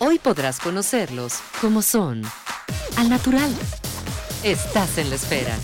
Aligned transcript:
Hoy 0.00 0.20
podrás 0.20 0.60
conocerlos 0.60 1.40
como 1.60 1.82
son. 1.82 2.22
Al 2.96 3.08
natural. 3.08 3.50
Estás 4.44 4.96
en 4.96 5.10
la 5.10 5.16
esfera. 5.16 5.56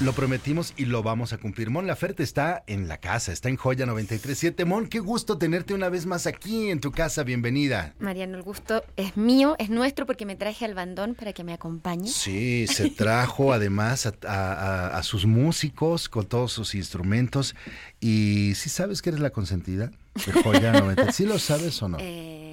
Lo 0.00 0.14
prometimos 0.14 0.72
y 0.78 0.86
lo 0.86 1.02
vamos 1.02 1.34
a 1.34 1.38
cumplir. 1.38 1.68
Mon 1.68 1.86
Laferte 1.86 2.22
está 2.22 2.64
en 2.66 2.88
la 2.88 2.96
casa, 2.96 3.30
está 3.30 3.50
en 3.50 3.56
Joya 3.56 3.84
937. 3.84 4.64
Mon, 4.64 4.86
qué 4.86 5.00
gusto 5.00 5.36
tenerte 5.36 5.74
una 5.74 5.90
vez 5.90 6.06
más 6.06 6.26
aquí 6.26 6.70
en 6.70 6.80
tu 6.80 6.90
casa. 6.90 7.24
Bienvenida. 7.24 7.92
Mariano, 7.98 8.38
el 8.38 8.42
gusto 8.42 8.82
es 8.96 9.18
mío, 9.18 9.54
es 9.58 9.68
nuestro 9.68 10.06
porque 10.06 10.24
me 10.24 10.36
traje 10.36 10.64
al 10.64 10.72
bandón 10.72 11.14
para 11.14 11.34
que 11.34 11.44
me 11.44 11.52
acompañe. 11.52 12.08
Sí, 12.08 12.66
se 12.68 12.88
trajo 12.88 13.52
además 13.52 14.10
a, 14.26 15.02
sus 15.02 15.26
músicos 15.26 16.08
con 16.08 16.24
todos 16.24 16.52
sus 16.54 16.74
instrumentos. 16.74 17.54
Y 18.00 18.54
si 18.54 18.70
sabes 18.70 19.02
que 19.02 19.10
eres 19.10 19.20
la 19.20 19.28
consentida 19.28 19.90
de 20.14 20.32
Joya 20.32 20.72
937. 20.72 21.12
¿Sí 21.12 21.26
lo 21.26 21.38
sabes 21.38 21.82
o 21.82 21.88
no? 21.90 21.98
Eh 22.00 22.47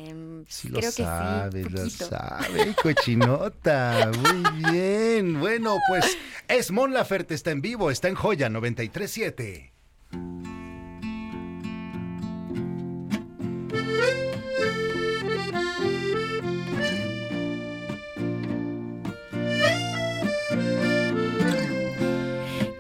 Sí 0.48 0.70
lo 0.70 0.82
sabe, 0.82 1.64
lo 1.64 1.90
sabe, 1.90 2.76
cochinota. 2.82 4.12
Muy 4.22 4.72
bien. 4.72 5.40
Bueno, 5.40 5.78
pues 5.88 6.18
es 6.48 6.72
Mon 6.72 6.94
Laferte, 6.94 7.34
está 7.34 7.52
en 7.52 7.62
vivo, 7.62 7.90
está 7.90 8.08
en 8.08 8.16
Joya 8.16 8.50
937. 8.50 9.72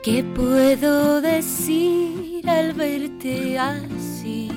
¿Qué 0.03 0.23
puedo 0.35 1.19
decir 1.19 2.47
al 2.47 2.73
verte 2.73 3.57
así? 3.57 4.54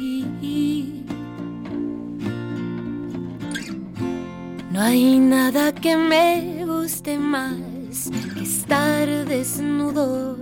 No 4.78 4.84
hay 4.84 5.18
nada 5.18 5.72
que 5.72 5.96
me 5.96 6.64
guste 6.64 7.18
más 7.18 7.56
que 8.32 8.42
estar 8.44 9.08
desnudos. 9.26 10.38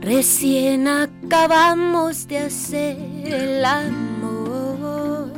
Recién 0.00 0.86
acabamos 0.86 2.28
de 2.28 2.38
hacer 2.38 2.96
el 3.24 3.64
amor 3.64 5.32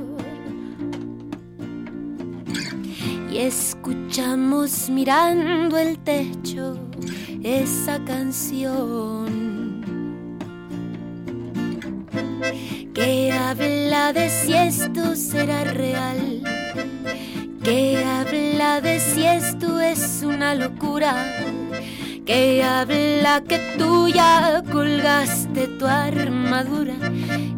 y 3.31 3.38
escuchamos 3.38 4.91
mirando 4.91 5.78
el 5.78 5.99
techo 6.00 6.78
esa 7.43 8.04
canción 8.04 9.41
habla 13.52 14.14
de 14.14 14.30
si 14.30 14.54
esto 14.54 15.14
será 15.14 15.64
real, 15.64 16.42
que 17.62 18.02
habla 18.02 18.80
de 18.80 18.98
si 18.98 19.26
esto 19.26 19.78
es 19.78 20.22
una 20.24 20.54
locura, 20.54 21.14
que 22.24 22.62
habla 22.62 23.42
que 23.46 23.58
tú 23.76 24.08
ya 24.08 24.62
colgaste 24.72 25.66
tu 25.78 25.84
armadura 25.86 26.94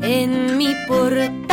en 0.03 0.59
mi 0.59 0.75
portal. 0.89 1.45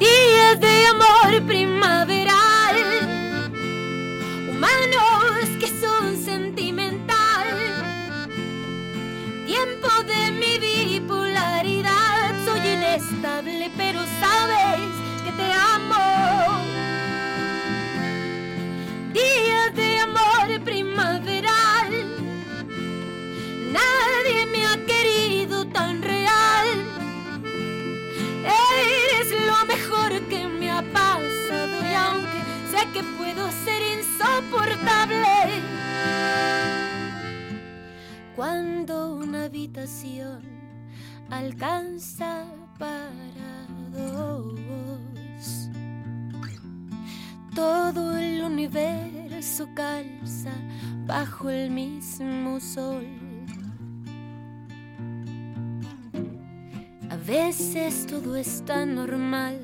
Días 0.00 0.60
de 0.60 0.86
amor 0.94 1.46
primaveral, 1.46 2.21
que 32.90 33.02
puedo 33.16 33.48
ser 33.64 33.80
insoportable 33.98 35.62
cuando 38.34 39.14
una 39.14 39.44
habitación 39.44 40.42
alcanza 41.30 42.44
para 42.78 43.66
dos. 43.92 44.58
Todo 47.54 48.16
el 48.16 48.42
universo 48.42 49.68
calza 49.74 50.52
bajo 51.06 51.50
el 51.50 51.70
mismo 51.70 52.58
sol. 52.58 53.06
A 57.10 57.16
veces 57.16 58.06
todo 58.06 58.34
es 58.36 58.64
tan 58.64 58.94
normal 58.94 59.60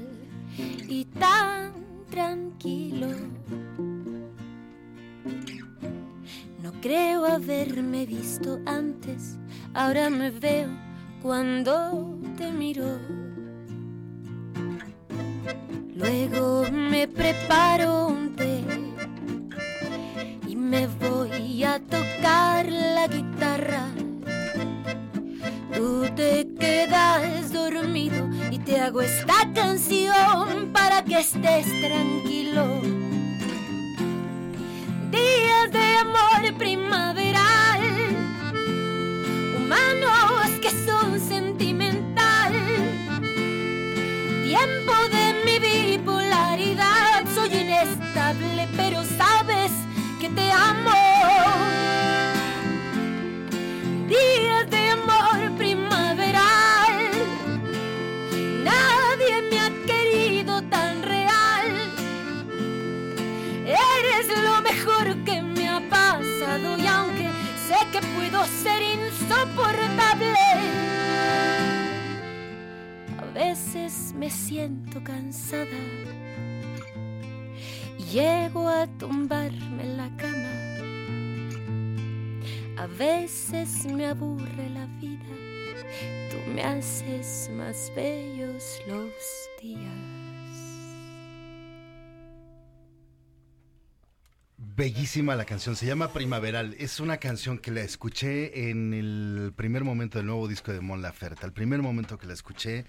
y 0.89 1.05
tan 1.07 1.68
tranquilo 2.11 3.09
Creo 6.81 7.27
haberme 7.27 8.07
visto 8.07 8.61
antes, 8.65 9.37
ahora 9.75 10.09
me 10.11 10.31
veo 10.31 10.69
cuando 11.21 12.17
te 12.37 12.53
miro. 12.53 12.87
Luego 15.97 16.71
me 16.71 17.09
preparo 17.09 18.07
un 18.07 18.37
té 18.37 18.63
y 20.47 20.55
me 20.55 20.87
voy 20.87 21.65
a 21.65 21.81
tocar 21.81 22.71
la 22.71 23.09
guitarra. 23.09 23.89
Tú 25.75 26.05
te 26.15 26.47
quedas 26.61 27.53
dormido 27.53 28.31
y 28.53 28.59
te 28.61 28.79
hago 28.81 29.01
esta 29.01 29.53
canción 29.53 30.68
que 31.09 31.19
estés 31.21 31.67
tranquilo. 31.81 32.83
Días 35.11 35.73
de 35.73 35.97
amor 36.05 36.55
primaveral, 36.59 37.81
humanos 39.57 40.28
me 74.15 74.31
siento 74.31 75.03
cansada 75.03 75.67
llego 78.13 78.69
a 78.69 78.87
tumbarme 78.99 79.83
en 79.83 79.97
la 79.97 80.11
cama. 80.17 80.49
A 82.77 82.87
veces 82.87 83.87
me 83.87 84.07
aburre 84.07 84.71
la 84.71 84.87
vida, 85.01 85.25
tú 86.31 86.51
me 86.53 86.63
haces 86.63 87.51
más 87.55 87.93
bellos 87.95 88.81
los 88.87 89.13
días. 89.61 89.83
Bellísima 94.57 95.35
la 95.35 95.45
canción, 95.45 95.75
se 95.75 95.87
llama 95.87 96.13
Primaveral. 96.13 96.77
Es 96.79 97.01
una 97.01 97.17
canción 97.17 97.59
que 97.59 97.73
la 97.73 97.81
escuché 97.81 98.71
en 98.71 98.95
el 98.95 99.53
primer 99.57 99.83
momento 99.83 100.19
del 100.19 100.29
nuevo 100.29 100.47
disco 100.47 100.73
de 100.73 100.81
Mon 100.81 101.03
Laferte. 101.03 101.45
Al 101.45 101.53
primer 101.53 101.83
momento 101.83 102.17
que 102.17 102.29
la 102.29 102.35
escuché, 102.35 102.85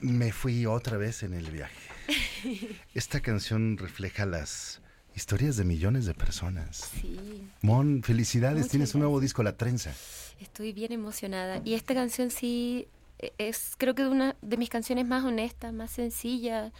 me 0.00 0.32
fui 0.32 0.66
otra 0.66 0.96
vez 0.96 1.22
en 1.22 1.34
el 1.34 1.50
viaje. 1.50 1.74
Esta 2.94 3.20
canción 3.20 3.76
refleja 3.78 4.26
las 4.26 4.80
historias 5.14 5.56
de 5.56 5.64
millones 5.64 6.06
de 6.06 6.14
personas. 6.14 6.90
Sí, 7.00 7.42
Mon, 7.62 8.02
felicidades, 8.02 8.58
Muchas 8.58 8.70
tienes 8.70 8.94
un 8.94 9.00
nuevo 9.00 9.20
disco, 9.20 9.42
La 9.42 9.56
Trenza. 9.56 9.92
estoy 10.40 10.72
bien 10.72 10.92
emocionada. 10.92 11.60
Y 11.64 11.74
esta 11.74 11.94
canción 11.94 12.30
sí 12.30 12.88
e- 13.18 13.32
es 13.38 13.74
creo 13.76 13.94
que 13.94 14.06
una 14.06 14.36
de 14.40 14.56
mis 14.56 14.70
canciones 14.70 15.06
más 15.06 15.24
honestas, 15.24 15.72
más 15.72 15.90
sencillas. 15.90 16.72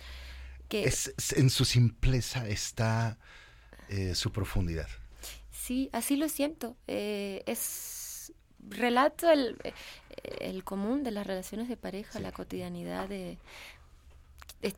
Que 0.68 0.84
es- 0.84 1.12
en 1.36 1.50
su 1.50 1.64
simpleza 1.64 2.48
está 2.48 3.18
eh, 3.88 4.14
su 4.14 4.30
profundidad. 4.32 4.88
Sí, 5.50 5.90
así 5.92 6.16
lo 6.16 6.28
siento. 6.28 6.76
Eh, 6.86 7.42
es 7.46 7.58
relato 8.68 9.30
el, 9.30 9.56
el 10.40 10.64
común 10.64 11.02
de 11.02 11.10
las 11.10 11.26
relaciones 11.26 11.68
de 11.68 11.76
pareja, 11.76 12.20
la 12.20 12.32
cotidianidad 12.32 13.08
de, 13.08 13.38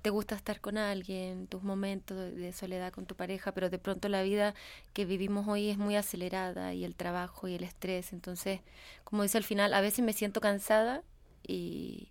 te 0.00 0.10
gusta 0.10 0.36
estar 0.36 0.60
con 0.60 0.78
alguien, 0.78 1.48
tus 1.48 1.62
momentos 1.62 2.16
de, 2.16 2.52
soledad 2.52 2.92
con 2.92 3.04
tu 3.06 3.16
pareja, 3.16 3.52
pero 3.52 3.68
de 3.68 3.78
pronto 3.78 4.08
la 4.08 4.22
vida 4.22 4.54
que 4.92 5.04
vivimos 5.04 5.48
hoy 5.48 5.70
es 5.70 5.78
muy 5.78 5.96
acelerada 5.96 6.72
y 6.72 6.84
el 6.84 6.94
trabajo 6.94 7.48
y 7.48 7.54
el 7.54 7.64
estrés. 7.64 8.12
Entonces, 8.12 8.60
como 9.04 9.24
dice 9.24 9.38
al 9.38 9.44
final, 9.44 9.74
a 9.74 9.80
veces 9.80 10.04
me 10.04 10.12
siento 10.12 10.40
cansada 10.40 11.02
y, 11.44 12.10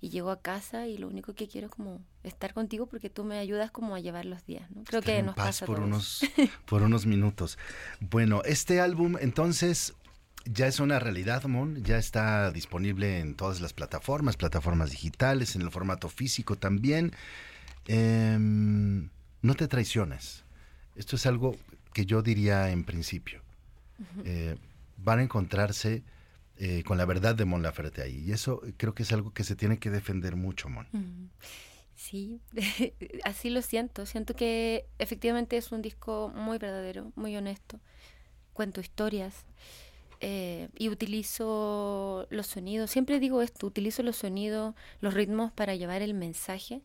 y 0.00 0.08
llego 0.10 0.30
a 0.30 0.40
casa 0.40 0.88
y 0.88 0.98
lo 0.98 1.06
único 1.06 1.32
que 1.34 1.46
quiero 1.46 1.68
es 1.68 1.72
como 1.72 2.00
estar 2.24 2.52
contigo 2.52 2.86
porque 2.86 3.08
tú 3.08 3.22
me 3.22 3.38
ayudas 3.38 3.70
como 3.70 3.94
a 3.94 4.00
llevar 4.00 4.24
los 4.24 4.44
días. 4.44 4.68
¿no? 4.72 4.82
Creo 4.82 4.98
Estar 5.00 5.14
que 5.14 5.18
en 5.20 5.26
nos 5.26 5.36
paz 5.36 5.46
pasa 5.46 5.66
por 5.66 5.76
todos. 5.76 5.86
unos 5.86 6.22
por 6.66 6.82
unos 6.82 7.06
minutos. 7.06 7.56
Bueno, 8.00 8.42
este 8.44 8.80
álbum 8.80 9.16
entonces 9.20 9.94
ya 10.46 10.66
es 10.66 10.80
una 10.80 10.98
realidad, 10.98 11.44
Mon, 11.44 11.82
ya 11.82 11.98
está 11.98 12.50
disponible 12.50 13.18
en 13.18 13.34
todas 13.34 13.60
las 13.60 13.72
plataformas, 13.72 14.36
plataformas 14.36 14.90
digitales, 14.90 15.56
en 15.56 15.62
el 15.62 15.70
formato 15.70 16.08
físico 16.08 16.56
también. 16.56 17.12
Em, 17.86 19.10
no 19.42 19.54
te 19.54 19.68
traiciones. 19.68 20.44
Esto 20.94 21.16
es 21.16 21.26
algo 21.26 21.56
que 21.92 22.06
yo 22.06 22.22
diría 22.22 22.70
en 22.70 22.84
principio. 22.84 23.42
Eh, 24.24 24.56
van 24.98 25.20
a 25.20 25.22
encontrarse 25.22 26.02
eh, 26.58 26.82
con 26.84 26.98
la 26.98 27.06
verdad 27.06 27.34
de 27.34 27.44
Mon 27.44 27.62
Laferte 27.62 28.02
ahí. 28.02 28.24
Y 28.26 28.32
eso 28.32 28.62
creo 28.76 28.94
que 28.94 29.02
es 29.02 29.12
algo 29.12 29.32
que 29.32 29.44
se 29.44 29.56
tiene 29.56 29.78
que 29.78 29.90
defender 29.90 30.36
mucho, 30.36 30.68
Mon. 30.68 30.86
Sí, 31.94 32.40
así 33.24 33.50
lo 33.50 33.62
siento. 33.62 34.06
Siento 34.06 34.34
que 34.34 34.86
efectivamente 34.98 35.56
es 35.56 35.72
un 35.72 35.82
disco 35.82 36.32
muy 36.34 36.58
verdadero, 36.58 37.12
muy 37.16 37.36
honesto. 37.36 37.80
Cuento 38.52 38.80
historias 38.80 39.44
eh, 40.20 40.68
y 40.78 40.88
utilizo 40.88 42.26
los 42.30 42.46
sonidos. 42.46 42.90
Siempre 42.90 43.20
digo 43.20 43.42
esto, 43.42 43.66
utilizo 43.66 44.02
los 44.02 44.16
sonidos, 44.16 44.74
los 45.00 45.14
ritmos 45.14 45.52
para 45.52 45.74
llevar 45.76 46.02
el 46.02 46.14
mensaje. 46.14 46.82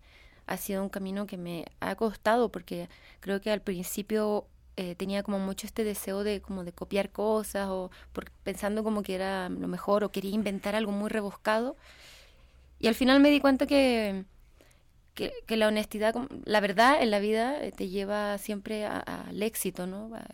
Ha 0.48 0.57
sido 0.57 0.83
un 0.83 0.89
camino 0.89 1.28
que 1.28 1.38
me 1.38 1.66
ha 1.80 1.95
costado 1.95 2.50
porque 2.51 2.89
creo 3.19 3.42
que 3.42 3.51
al 3.51 3.62
principio 3.62 4.48
eh, 4.78 4.95
tenía 4.95 5.24
como 5.24 5.39
mucho 5.39 5.68
este 5.68 5.83
deseo 5.83 6.24
de 6.24 6.42
como 6.42 6.63
de 6.63 6.74
copiar 6.74 7.12
cosas 7.12 7.68
o 7.69 7.92
por- 8.13 8.31
pensando 8.44 8.83
como 8.83 9.04
que 9.04 9.16
era 9.16 9.50
lo 9.50 9.68
mejor 9.68 10.04
o 10.04 10.12
quería 10.12 10.31
inventar 10.31 10.75
algo 10.75 10.92
muy 10.92 11.10
rebuscado. 11.10 11.75
Y 12.80 12.88
al 12.88 12.95
final 12.95 13.19
me 13.19 13.30
di 13.30 13.39
cuenta 13.39 13.68
que, 13.68 14.25
que, 15.16 15.33
que 15.48 15.57
la 15.57 15.68
honestidad, 15.69 16.16
la 16.45 16.62
verdad 16.62 17.01
en 17.04 17.12
la 17.12 17.19
vida 17.19 17.63
eh, 17.63 17.72
te 17.74 17.89
lleva 17.89 18.38
siempre 18.39 18.86
al 18.86 19.44
éxito, 19.44 19.88
¿no? 19.88 20.12
A- 20.16 20.25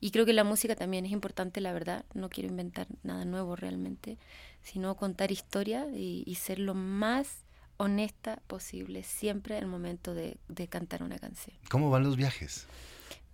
y 0.00 0.10
creo 0.10 0.26
que 0.26 0.32
la 0.32 0.44
música 0.44 0.76
también 0.76 1.06
es 1.06 1.12
importante, 1.12 1.60
la 1.60 1.72
verdad. 1.72 2.04
No 2.14 2.28
quiero 2.28 2.48
inventar 2.48 2.86
nada 3.02 3.24
nuevo 3.24 3.56
realmente, 3.56 4.18
sino 4.62 4.96
contar 4.96 5.32
historia 5.32 5.86
y, 5.94 6.22
y 6.26 6.34
ser 6.36 6.58
lo 6.58 6.74
más 6.74 7.44
honesta 7.78 8.40
posible 8.46 9.02
siempre 9.02 9.56
al 9.56 9.66
momento 9.66 10.14
de, 10.14 10.36
de 10.48 10.68
cantar 10.68 11.02
una 11.02 11.18
canción. 11.18 11.56
¿Cómo 11.70 11.90
van 11.90 12.04
los 12.04 12.16
viajes? 12.16 12.66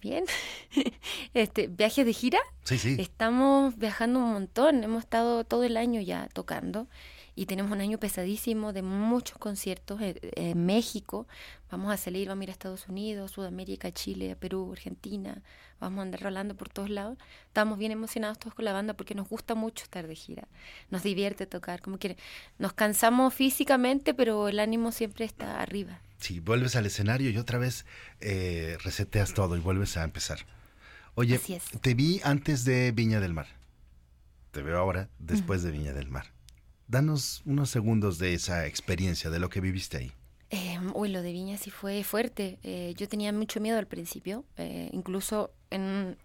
Bien, 0.01 0.25
este 1.35 1.69
viajes 1.69 2.05
de 2.05 2.13
gira. 2.13 2.41
Sí, 2.65 2.79
sí. 2.79 2.97
Estamos 2.99 3.79
viajando 3.79 4.19
un 4.19 4.33
montón, 4.33 4.83
hemos 4.83 5.05
estado 5.05 5.45
todo 5.45 5.63
el 5.65 5.77
año 5.77 6.01
ya 6.01 6.29
tocando 6.33 6.89
y 7.35 7.47
tenemos 7.47 7.73
un 7.73 7.81
año 7.81 7.99
pesadísimo 7.99 8.73
de 8.73 8.83
muchos 8.83 9.39
conciertos 9.39 10.01
en, 10.01 10.19
en 10.37 10.67
México. 10.67 11.27
Vamos 11.71 11.93
a 11.93 11.97
salir, 11.97 12.29
vamos 12.29 12.43
a 12.43 12.45
ir 12.45 12.51
a 12.51 12.53
Estados 12.53 12.89
Unidos, 12.89 13.31
Sudamérica, 13.31 13.93
Chile, 13.93 14.37
Perú, 14.37 14.71
Argentina. 14.73 15.43
Vamos 15.81 16.01
a 16.01 16.03
andar 16.03 16.21
rolando 16.21 16.55
por 16.55 16.69
todos 16.69 16.91
lados. 16.91 17.19
Estamos 17.47 17.79
bien 17.79 17.91
emocionados 17.91 18.39
todos 18.39 18.55
con 18.55 18.65
la 18.65 18.73
banda 18.73 18.95
porque 18.95 19.15
nos 19.15 19.29
gusta 19.29 19.55
mucho 19.55 19.85
estar 19.85 20.07
de 20.07 20.15
gira. 20.15 20.47
Nos 20.91 21.03
divierte 21.03 21.47
tocar, 21.47 21.81
como 21.81 21.99
que 21.99 22.17
nos 22.59 22.73
cansamos 22.73 23.35
físicamente, 23.35 24.15
pero 24.15 24.49
el 24.49 24.61
ánimo 24.61 24.93
siempre 24.93 25.25
está 25.25 25.61
arriba. 25.61 26.01
Sí, 26.19 26.39
vuelves 26.39 26.77
al 26.77 26.87
escenario 26.87 27.31
y 27.31 27.39
otra 27.39 27.59
vez 27.59 27.85
eh, 28.21 28.79
reseteas 28.85 29.35
todo 29.35 29.57
y 29.57 29.61
vuelves 29.61 29.97
a 29.97 30.05
empezar. 30.05 30.47
Oye, 31.15 31.41
te 31.81 31.95
vi 31.95 32.21
antes 32.25 32.65
de 32.65 32.93
Viña 32.93 33.21
del 33.21 33.35
Mar. 33.35 33.49
Te 34.53 34.63
veo 34.63 34.79
ahora 34.79 35.09
después 35.19 35.63
de 35.63 35.71
Viña 35.71 35.93
del 35.93 36.09
Mar. 36.09 36.32
Danos 36.93 37.41
unos 37.47 37.71
segundos 37.71 38.19
de 38.19 38.35
esa 38.35 38.67
experiencia, 38.67 39.31
de 39.31 39.39
lo 39.39 39.49
que 39.49 39.63
viviste 39.63 39.97
ahí. 39.97 40.13
Eh, 40.51 40.79
uy, 40.93 41.09
lo 41.09 41.23
de 41.23 41.33
Viña 41.33 41.57
sí 41.57 41.71
fue 41.71 42.05
fuerte. 42.05 42.59
Eh, 42.63 42.93
yo 42.99 43.09
tenía 43.09 43.33
mucho 43.33 43.61
miedo 43.61 43.79
al 43.79 43.87
principio, 43.87 44.45
eh, 44.59 44.91
incluso 44.93 45.51
en 45.71 46.19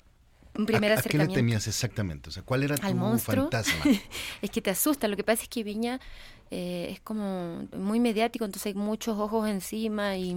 un 0.57 0.65
primer 0.65 0.91
¿A, 0.91 0.95
a 0.95 0.97
qué 0.97 1.03
le 1.03 1.23
acercamiento. 1.23 1.35
temías 1.35 1.67
exactamente? 1.69 2.27
O 2.27 2.33
sea, 2.33 2.43
¿cuál 2.43 2.63
era 2.63 2.75
al 2.75 2.91
tu 2.91 2.97
monstruo. 2.97 3.43
fantasma? 3.43 3.81
es 4.41 4.51
que 4.51 4.61
te 4.61 4.69
asusta. 4.69 5.07
Lo 5.07 5.15
que 5.15 5.23
pasa 5.23 5.43
es 5.43 5.47
que 5.47 5.63
Viña 5.63 6.01
eh, 6.51 6.89
es 6.91 6.99
como 6.99 7.65
muy 7.73 8.01
mediático, 8.01 8.43
entonces 8.43 8.65
hay 8.65 8.73
muchos 8.73 9.17
ojos 9.17 9.47
encima 9.47 10.17
y 10.17 10.35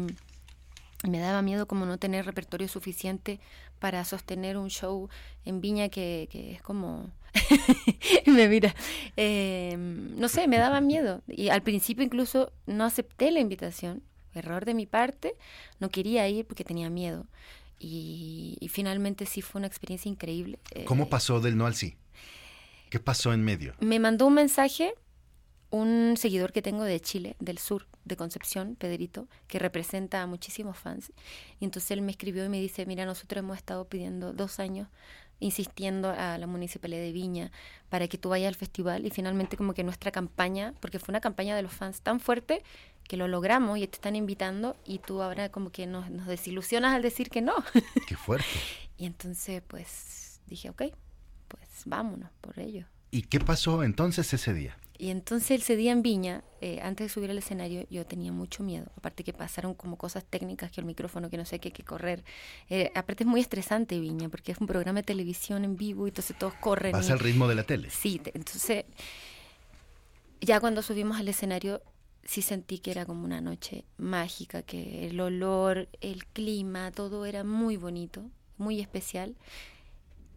me 1.09 1.19
daba 1.19 1.43
miedo 1.43 1.67
como 1.67 1.87
no 1.87 1.99
tener 1.99 2.25
repertorio 2.25 2.69
suficiente 2.69 3.41
para 3.81 4.05
sostener 4.05 4.57
un 4.57 4.71
show 4.71 5.09
en 5.45 5.61
Viña 5.61 5.89
que, 5.89 6.29
que 6.31 6.53
es 6.53 6.63
como... 6.63 7.11
me 8.27 8.49
mira. 8.49 8.75
Eh, 9.17 9.77
no 9.77 10.29
sé, 10.29 10.47
me 10.47 10.59
daba 10.59 10.81
miedo. 10.81 11.23
Y 11.27 11.49
al 11.49 11.63
principio 11.63 12.05
incluso 12.05 12.53
no 12.67 12.85
acepté 12.85 13.31
la 13.31 13.41
invitación. 13.41 14.03
Error 14.35 14.65
de 14.65 14.75
mi 14.75 14.87
parte. 14.87 15.35
No 15.81 15.89
quería 15.89 16.29
ir 16.29 16.47
porque 16.47 16.65
tenía 16.65 16.91
miedo. 16.91 17.27
Y, 17.79 18.57
y 18.61 18.69
finalmente 18.69 19.27
sí 19.27 19.43
fue 19.43 19.61
una 19.61 19.67
experiencia 19.67 20.09
increíble. 20.09 20.59
Eh, 20.73 20.85
¿Cómo 20.85 21.09
pasó 21.09 21.41
del 21.41 21.57
no 21.57 21.67
al 21.67 21.75
sí? 21.75 21.97
¿Qué 22.91 23.01
pasó 23.01 23.33
en 23.33 23.43
medio? 23.43 23.75
me 23.81 23.99
mandó 23.99 24.27
un 24.27 24.35
mensaje 24.35 24.95
un 25.71 26.17
seguidor 26.17 26.53
que 26.53 26.63
tengo 26.63 26.85
de 26.85 27.01
Chile, 27.01 27.37
del 27.39 27.59
sur, 27.59 27.87
de 28.05 28.17
Concepción, 28.17 28.77
Pedrito, 28.77 29.29
que 29.47 29.59
representa 29.59 30.23
a 30.23 30.27
muchísimos 30.27 30.79
fans. 30.79 31.13
Y 31.59 31.65
entonces 31.65 31.91
él 31.93 32.03
me 32.03 32.13
escribió 32.13 32.45
y 32.45 32.49
me 32.49 32.61
dice, 32.61 32.87
mira, 32.87 33.05
nosotros 33.05 33.41
hemos 33.41 33.57
estado 33.57 33.87
pidiendo 33.87 34.33
dos 34.33 34.59
años, 34.59 34.89
insistiendo 35.41 36.11
a 36.11 36.39
la 36.39 36.47
Municipalidad 36.47 37.01
de 37.01 37.13
Viña 37.13 37.51
para 37.89 38.09
que 38.09 38.19
tú 38.19 38.29
vayas 38.29 38.49
al 38.49 38.55
festival 38.55 39.07
y 39.07 39.11
finalmente 39.11 39.57
como 39.57 39.75
que 39.75 39.85
nuestra 39.85 40.11
campaña, 40.11 40.75
porque 40.81 40.99
fue 40.99 41.13
una 41.13 41.21
campaña 41.21 41.57
de 41.57 41.63
los 41.63 41.73
fans 41.73 42.03
tan 42.03 42.21
fuerte 42.21 42.63
que 43.09 43.17
lo 43.17 43.27
logramos 43.27 43.79
y 43.79 43.87
te 43.87 43.97
están 43.97 44.17
invitando 44.17 44.77
y 44.85 44.99
tú 44.99 45.23
ahora 45.23 45.51
como 45.51 45.71
que 45.71 45.87
nos, 45.87 46.11
nos 46.11 46.27
desilusionas 46.27 46.95
al 46.95 47.03
decir 47.03 47.31
que 47.31 47.43
no. 47.43 47.55
Qué 48.07 48.17
fuerte. 48.17 48.47
y 48.99 49.07
entonces 49.07 49.63
pues 49.67 50.41
dije, 50.47 50.71
ok, 50.71 50.83
pues 51.49 51.83
vámonos 51.87 52.31
por 52.41 52.59
ello. 52.59 52.87
¿Y 53.11 53.23
qué 53.23 53.41
pasó 53.41 53.83
entonces 53.83 54.33
ese 54.33 54.55
día? 54.55 54.79
Y 55.01 55.09
entonces 55.09 55.63
ese 55.63 55.77
día 55.77 55.93
en 55.93 56.03
Viña, 56.03 56.45
eh, 56.61 56.79
antes 56.83 57.07
de 57.07 57.09
subir 57.09 57.31
al 57.31 57.39
escenario, 57.39 57.87
yo 57.89 58.05
tenía 58.05 58.33
mucho 58.33 58.63
miedo. 58.63 58.85
Aparte 58.97 59.25
que 59.25 59.33
pasaron 59.33 59.73
como 59.73 59.97
cosas 59.97 60.27
técnicas, 60.29 60.71
que 60.71 60.83
el 60.83 60.87
micrófono, 60.87 61.31
que 61.31 61.39
no 61.39 61.47
sé 61.47 61.59
qué, 61.59 61.71
que 61.71 61.83
correr. 61.83 62.23
Eh, 62.69 62.93
aparte 62.95 63.25
es 63.25 63.27
muy 63.27 63.41
estresante 63.41 63.99
Viña, 63.99 64.29
porque 64.29 64.53
es 64.53 64.59
un 64.59 64.67
programa 64.67 64.99
de 64.99 65.05
televisión 65.05 65.65
en 65.65 65.79
vivo 65.79 66.07
y 66.07 66.11
entonces 66.11 66.37
todos 66.39 66.53
corren. 66.53 66.93
Vas 66.93 67.09
y- 67.09 67.13
al 67.13 67.19
ritmo 67.19 67.49
de 67.49 67.55
la 67.55 67.63
tele. 67.65 67.89
Sí, 67.89 68.19
te- 68.19 68.33
entonces 68.37 68.85
ya 70.43 70.61
cuando 70.61 70.83
subimos 70.83 71.19
al 71.19 71.29
escenario 71.29 71.81
sí 72.25 72.43
sentí 72.43 72.79
que 72.79 72.91
era 72.91 73.07
como 73.07 73.25
una 73.25 73.41
noche 73.41 73.85
mágica, 73.97 74.63
que 74.63 75.07
el 75.09 75.19
olor, 75.21 75.89
el 76.03 76.27
clima, 76.27 76.91
todo 76.93 77.25
era 77.25 77.43
muy 77.43 77.79
bonito, 77.79 78.23
muy 78.59 78.81
especial. 78.81 79.35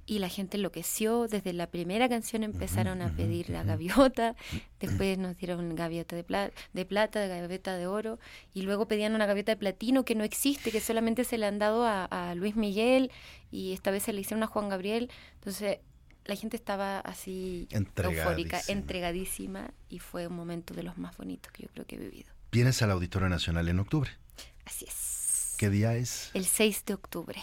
Y 0.05 0.19
la 0.19 0.29
gente 0.29 0.57
enloqueció. 0.57 1.27
Desde 1.27 1.53
la 1.53 1.67
primera 1.67 2.09
canción 2.09 2.43
empezaron 2.43 3.01
a 3.01 3.15
pedir 3.15 3.49
la 3.49 3.63
gaviota, 3.63 4.35
después 4.79 5.17
nos 5.17 5.37
dieron 5.37 5.75
gaviota 5.75 6.15
de, 6.15 6.23
plata, 6.23 6.53
de 6.73 6.85
plata, 6.85 7.25
gaviota 7.27 7.75
de 7.77 7.87
oro, 7.87 8.19
y 8.53 8.63
luego 8.63 8.87
pedían 8.87 9.15
una 9.15 9.25
gaviota 9.25 9.51
de 9.51 9.57
platino 9.57 10.05
que 10.05 10.15
no 10.15 10.23
existe, 10.23 10.71
que 10.71 10.79
solamente 10.79 11.23
se 11.23 11.37
le 11.37 11.45
han 11.45 11.59
dado 11.59 11.85
a, 11.85 12.05
a 12.05 12.35
Luis 12.35 12.55
Miguel, 12.55 13.11
y 13.51 13.73
esta 13.73 13.91
vez 13.91 14.03
se 14.03 14.13
le 14.13 14.21
hicieron 14.21 14.43
a 14.43 14.47
Juan 14.47 14.69
Gabriel. 14.69 15.09
Entonces 15.35 15.79
la 16.25 16.35
gente 16.35 16.55
estaba 16.55 16.99
así 16.99 17.67
eufórica, 17.71 18.61
entregadísima, 18.67 19.73
y 19.89 19.99
fue 19.99 20.27
un 20.27 20.35
momento 20.35 20.73
de 20.73 20.83
los 20.83 20.97
más 20.97 21.17
bonitos 21.17 21.51
que 21.51 21.63
yo 21.63 21.69
creo 21.69 21.85
que 21.85 21.95
he 21.95 21.99
vivido. 21.99 22.31
Vienes 22.51 22.81
al 22.81 22.91
Auditorio 22.91 23.29
Nacional 23.29 23.67
en 23.67 23.79
octubre. 23.79 24.11
Así 24.65 24.85
es. 24.85 25.55
¿Qué 25.57 25.69
día 25.69 25.95
es? 25.95 26.31
El 26.33 26.45
6 26.45 26.85
de 26.85 26.93
octubre. 26.93 27.41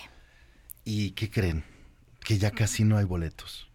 ¿Y 0.85 1.13
qué 1.13 1.31
creen? 1.31 1.65
Que 2.31 2.39
ya 2.39 2.53
casi 2.53 2.85
no 2.85 2.97
hay 2.97 3.05
boletos. 3.05 3.69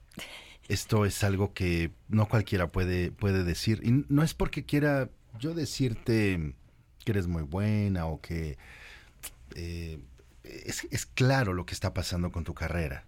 Esto 0.70 1.06
es 1.06 1.26
algo 1.26 1.54
que 1.54 1.92
no 2.08 2.30
cualquiera 2.30 2.72
puede, 2.72 3.12
puede 3.12 3.44
decir. 3.44 3.82
Y 3.84 4.06
no 4.08 4.24
es 4.24 4.34
porque 4.34 4.64
quiera 4.64 5.10
yo 5.38 5.54
decirte 5.54 6.54
que 7.04 7.12
eres 7.12 7.28
muy 7.28 7.44
buena 7.44 8.06
o 8.06 8.22
que... 8.22 8.58
Eh, 9.56 10.00
es, 10.44 10.88
es 10.90 11.06
claro 11.06 11.54
lo 11.54 11.66
que 11.66 11.74
está 11.74 11.94
pasando 11.94 12.32
con 12.32 12.46
tu 12.46 12.54
carrera. 12.54 13.04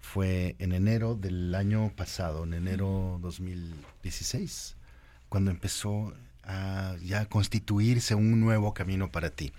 Fue 0.00 0.56
en 0.58 0.72
enero 0.72 1.14
del 1.14 1.54
año 1.54 1.92
pasado, 1.94 2.44
en 2.44 2.54
enero 2.54 3.18
2016, 3.20 4.76
cuando 5.28 5.50
empezó 5.50 6.14
a 6.42 6.96
ya 7.02 7.26
constituirse 7.26 8.14
un 8.14 8.40
nuevo 8.40 8.72
camino 8.72 9.12
para 9.12 9.28
ti. 9.28 9.52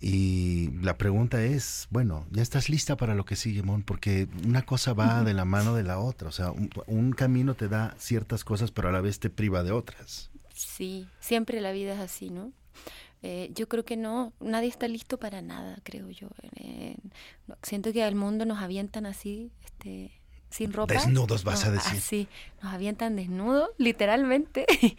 Y 0.00 0.70
la 0.80 0.96
pregunta 0.96 1.42
es, 1.42 1.86
bueno, 1.90 2.26
¿ya 2.30 2.40
estás 2.42 2.70
lista 2.70 2.96
para 2.96 3.14
lo 3.14 3.26
que 3.26 3.36
sigue, 3.36 3.62
Mon? 3.62 3.82
Porque 3.82 4.28
una 4.46 4.62
cosa 4.62 4.94
va 4.94 5.22
de 5.24 5.34
la 5.34 5.44
mano 5.44 5.74
de 5.74 5.82
la 5.82 5.98
otra. 5.98 6.28
O 6.28 6.32
sea, 6.32 6.52
un, 6.86 7.12
camino 7.12 7.54
te 7.54 7.68
da 7.68 7.94
ciertas 7.98 8.42
cosas, 8.42 8.70
pero 8.70 8.88
a 8.88 8.92
la 8.92 9.02
vez 9.02 9.20
te 9.20 9.28
priva 9.28 9.62
de 9.62 9.72
otras. 9.72 10.30
Sí, 10.54 11.06
siempre 11.20 11.60
la 11.60 11.72
vida 11.72 11.92
es 11.92 12.00
así, 12.00 12.30
¿no? 12.30 12.52
Eh, 13.22 13.50
yo 13.54 13.68
creo 13.68 13.84
que 13.84 13.98
no, 13.98 14.32
nadie 14.40 14.68
está 14.68 14.88
listo 14.88 15.18
para 15.18 15.42
nada, 15.42 15.78
creo 15.82 16.08
yo. 16.08 16.28
siento 17.62 17.92
que 17.92 18.02
al 18.02 18.14
mundo 18.14 18.46
nos 18.46 18.58
avientan 18.58 19.04
así, 19.04 19.50
este, 19.62 20.12
sin 20.48 20.72
ropa. 20.72 20.94
Desnudos, 20.94 21.44
vas 21.44 21.64
a 21.66 21.70
decir. 21.70 22.00
Sí, 22.00 22.28
nos 22.62 22.72
avientan 22.72 23.16
desnudos, 23.16 23.68
literalmente. 23.78 24.64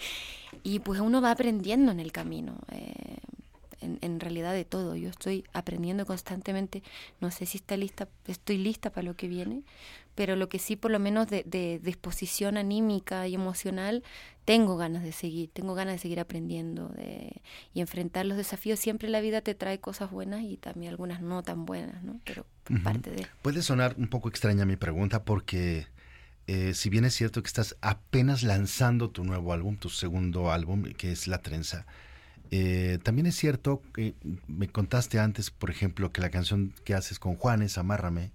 y 0.63 0.79
pues 0.79 1.01
uno 1.01 1.21
va 1.21 1.31
aprendiendo 1.31 1.91
en 1.91 1.99
el 1.99 2.11
camino. 2.11 2.59
Eh, 2.71 3.17
en, 3.81 4.19
realidad 4.19 4.53
de 4.53 4.65
todo. 4.65 4.95
Yo 4.95 5.09
estoy 5.09 5.43
aprendiendo 5.53 6.05
constantemente. 6.05 6.83
No 7.19 7.31
sé 7.31 7.45
si 7.45 7.57
está 7.57 7.77
lista, 7.77 8.07
estoy 8.27 8.57
lista 8.57 8.91
para 8.91 9.03
lo 9.03 9.15
que 9.15 9.27
viene, 9.27 9.63
pero 10.15 10.35
lo 10.35 10.49
que 10.49 10.59
sí, 10.59 10.75
por 10.75 10.91
lo 10.91 10.99
menos 10.99 11.27
de, 11.27 11.79
disposición 11.83 12.57
anímica 12.57 13.27
y 13.27 13.35
emocional, 13.35 14.03
tengo 14.45 14.77
ganas 14.77 15.03
de 15.03 15.11
seguir, 15.11 15.49
tengo 15.51 15.73
ganas 15.73 15.95
de 15.95 15.99
seguir 15.99 16.19
aprendiendo 16.19 16.89
de, 16.89 17.41
y 17.73 17.81
enfrentar 17.81 18.25
los 18.25 18.37
desafíos. 18.37 18.79
Siempre 18.79 19.09
la 19.09 19.21
vida 19.21 19.41
te 19.41 19.55
trae 19.55 19.79
cosas 19.79 20.11
buenas 20.11 20.43
y 20.43 20.57
también 20.57 20.91
algunas 20.91 21.21
no 21.21 21.43
tan 21.43 21.65
buenas, 21.65 22.03
¿no? 22.03 22.19
Pero 22.23 22.45
parte 22.83 23.11
de... 23.11 23.27
Puede 23.41 23.61
sonar 23.61 23.95
un 23.97 24.07
poco 24.07 24.29
extraña 24.29 24.65
mi 24.65 24.75
pregunta 24.75 25.23
porque... 25.23 25.87
Eh, 26.47 26.73
si 26.73 26.89
bien 26.89 27.05
es 27.05 27.13
cierto 27.13 27.41
que 27.43 27.47
estás 27.47 27.77
apenas 27.81 28.41
lanzando 28.41 29.11
tu 29.11 29.23
nuevo 29.23 29.53
álbum, 29.53 29.77
tu 29.77 29.89
segundo 29.89 30.51
álbum, 30.51 30.83
que 30.97 31.11
es 31.11 31.27
La 31.27 31.37
Trenza, 31.41 31.85
eh, 32.51 32.99
también 33.01 33.27
es 33.27 33.35
cierto 33.35 33.81
que 33.93 34.13
me 34.47 34.67
contaste 34.67 35.19
antes, 35.19 35.51
por 35.51 35.69
ejemplo, 35.69 36.11
que 36.11 36.19
la 36.19 36.29
canción 36.29 36.73
que 36.83 36.93
haces 36.93 37.17
con 37.17 37.35
Juanes, 37.35 37.77
Amárrame, 37.77 38.31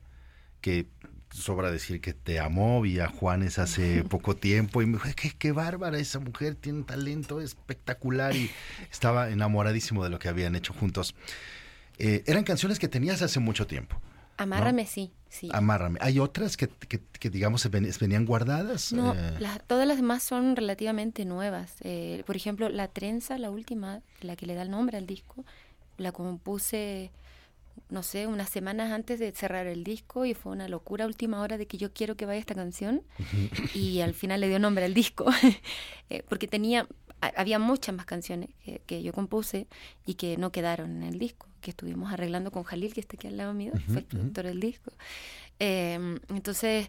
que 0.63 0.87
sobra 1.31 1.71
decir 1.71 2.01
que 2.01 2.15
te 2.15 2.41
amó, 2.41 2.81
vi 2.81 2.99
a 2.99 3.09
Juanes 3.09 3.59
hace 3.59 4.03
poco 4.09 4.35
tiempo 4.35 4.81
y 4.81 4.87
me 4.87 4.95
dijo, 4.95 5.09
qué, 5.15 5.33
qué 5.39 5.53
bárbara 5.53 5.99
esa 5.99 6.19
mujer, 6.19 6.55
tiene 6.55 6.79
un 6.79 6.87
talento 6.87 7.43
espectacular 7.43 8.35
y 8.35 8.51
estaba 8.91 9.29
enamoradísimo 9.31 10.03
de 10.03 10.11
lo 10.11 10.19
que 10.19 10.29
habían 10.29 10.55
hecho 10.57 10.73
juntos. 10.73 11.15
Eh, 11.99 12.25
eran 12.27 12.45
canciones 12.45 12.79
que 12.79 12.89
tenías 12.89 13.21
hace 13.21 13.39
mucho 13.39 13.67
tiempo. 13.67 14.01
Amárrame, 14.37 14.87
sí, 14.87 15.13
sí. 15.29 15.49
Amárrame. 15.53 15.99
¿Hay 16.03 16.19
otras 16.19 16.57
que, 16.57 16.69
que, 16.69 17.31
digamos, 17.31 17.69
venían 17.71 18.27
guardadas? 18.27 18.93
No, 18.93 19.15
eh, 19.15 19.39
todas 19.67 19.87
las 19.87 19.97
demás 19.97 20.23
son 20.23 20.57
relativamente 20.57 21.25
nuevas. 21.25 21.75
Eh, 21.81 22.23
por 22.27 22.37
ejemplo, 22.37 22.69
La 22.69 22.89
Trenza, 22.89 23.39
la 23.39 23.51
última, 23.51 24.03
la 24.21 24.37
que 24.37 24.47
le 24.47 24.55
da 24.55 24.63
el 24.63 24.71
nombre 24.71 24.99
al 24.99 25.07
disco, 25.07 25.45
la 25.97 26.13
compuse, 26.13 27.11
no 27.89 28.03
sé, 28.03 28.27
unas 28.27 28.51
semanas 28.51 28.93
antes 28.93 29.19
de 29.19 29.33
cerrar 29.33 29.67
el 29.67 29.85
disco 29.85 30.25
y 30.27 30.35
fue 30.35 30.53
una 30.53 30.69
locura 30.69 31.07
última 31.07 31.41
hora 31.41 31.57
de 31.57 31.67
que 31.67 31.79
yo 31.79 31.93
quiero 31.93 32.17
que 32.17 32.27
vaya 32.27 32.41
esta 32.41 32.55
canción 32.55 33.03
y 33.75 34.01
al 34.01 34.15
final 34.15 34.41
le 34.41 34.49
dio 34.49 34.59
nombre 34.59 34.85
al 34.85 34.95
disco. 34.95 35.27
Eh, 36.09 36.23
porque 36.29 36.47
tenía, 36.47 36.87
había 37.21 37.59
muchas 37.59 37.95
más 37.95 38.07
canciones 38.07 38.51
que, 38.65 38.81
que 38.87 39.03
yo 39.03 39.13
compuse 39.13 39.67
y 40.05 40.15
que 40.15 40.37
no 40.37 40.53
quedaron 40.53 40.97
en 40.97 41.03
el 41.05 41.19
disco 41.19 41.47
que 41.67 41.71
estuvimos 41.71 42.13
arreglando 42.13 42.53
con 42.53 42.63
Jalil, 42.63 42.95
que 42.95 43.01
está 43.01 43.17
aquí 43.17 43.27
al 43.27 43.37
lado 43.37 43.53
mío, 43.53 43.73
fue 43.89 43.99
el 43.99 44.05
productor 44.05 44.45
del 44.45 44.61
disco. 44.61 44.93
Em, 45.59 46.21
entonces, 46.29 46.89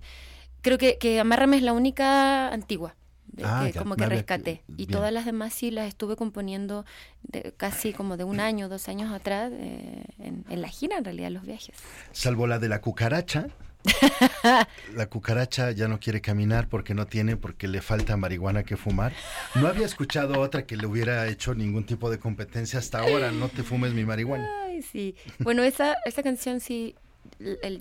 creo 0.62 0.78
que, 0.78 1.00
que 1.00 1.20
Amárrame 1.20 1.58
es 1.58 1.64
la 1.64 1.74
única 1.74 2.50
antigua. 2.50 2.96
Ah, 3.44 3.68
que, 3.72 3.78
como 3.78 3.96
que 3.96 4.06
rescaté. 4.06 4.64
Y 4.78 4.86
todas 4.86 5.12
las 5.12 5.26
demás 5.26 5.54
sí 5.54 5.72
las 5.72 5.88
estuve 5.88 6.16
componiendo 6.16 6.86
de, 7.24 7.54
casi 7.58 7.92
como 7.92 8.18
de 8.18 8.24
un 8.24 8.40
año, 8.40 8.70
dos 8.70 8.88
años 8.88 9.12
atrás, 9.12 9.52
eh, 9.52 10.06
en, 10.20 10.46
en, 10.48 10.62
la 10.62 10.70
gira, 10.70 10.98
en 11.00 11.06
realidad, 11.06 11.32
los 11.32 11.44
viajes. 11.44 11.76
Salvo 12.12 12.46
la 12.46 12.60
de 12.60 12.70
la 12.70 12.80
cucaracha, 12.80 13.48
la 14.96 15.06
cucaracha 15.08 15.72
ya 15.72 15.88
no 15.88 16.00
quiere 16.00 16.22
caminar 16.22 16.68
porque 16.68 16.94
no 16.94 17.08
tiene, 17.08 17.38
porque 17.38 17.68
le 17.68 17.82
falta 17.82 18.18
marihuana 18.18 18.64
que 18.64 18.78
fumar. 18.78 19.14
No 19.56 19.68
había 19.68 19.86
escuchado 19.86 20.40
otra 20.40 20.66
que 20.66 20.78
le 20.78 20.88
hubiera 20.88 21.28
hecho 21.28 21.56
ningún 21.56 21.86
tipo 21.86 22.10
de 22.10 22.20
competencia 22.20 22.80
hasta 22.80 23.00
ahora. 23.00 23.32
No 23.32 23.50
te 23.50 23.64
fumes 23.64 23.94
mi 23.94 24.06
marihuana. 24.06 24.48
Ay, 24.66 24.82
sí. 24.82 25.16
Bueno, 25.40 25.64
esa, 25.64 25.96
esa 26.06 26.24
canción 26.24 26.60
sí, 26.60 26.96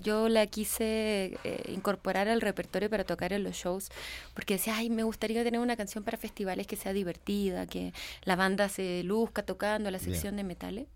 yo 0.03 0.29
la 0.29 0.45
quise 0.47 1.37
eh, 1.43 1.63
incorporar 1.69 2.27
al 2.27 2.41
repertorio 2.41 2.89
para 2.89 3.03
tocar 3.03 3.33
en 3.33 3.43
los 3.43 3.55
shows, 3.55 3.89
porque 4.33 4.55
decía, 4.55 4.75
ay, 4.77 4.89
me 4.89 5.03
gustaría 5.03 5.43
tener 5.43 5.59
una 5.59 5.75
canción 5.75 6.03
para 6.03 6.17
festivales 6.17 6.67
que 6.67 6.75
sea 6.75 6.93
divertida, 6.93 7.65
que 7.65 7.93
la 8.23 8.35
banda 8.35 8.69
se 8.69 9.03
luzca 9.03 9.43
tocando 9.43 9.89
la 9.91 9.99
sección 9.99 10.35
de 10.37 10.43
metales. 10.43 10.87